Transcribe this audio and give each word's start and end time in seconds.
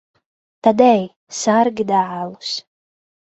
Tad 0.67 0.81
ej, 0.85 1.03
sargi 1.41 1.85
dēlus. 1.91 2.55